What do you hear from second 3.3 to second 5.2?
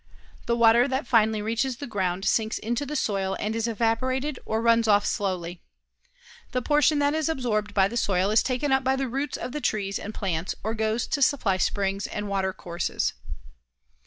and is evaporated or runs off